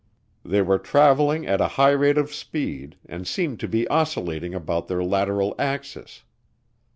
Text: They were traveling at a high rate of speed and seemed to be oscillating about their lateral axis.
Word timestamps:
They 0.43 0.63
were 0.63 0.79
traveling 0.79 1.45
at 1.45 1.61
a 1.61 1.67
high 1.77 1.91
rate 1.91 2.17
of 2.17 2.33
speed 2.33 2.97
and 3.05 3.27
seemed 3.27 3.59
to 3.59 3.67
be 3.67 3.87
oscillating 3.89 4.55
about 4.55 4.87
their 4.87 5.03
lateral 5.03 5.53
axis. 5.59 6.23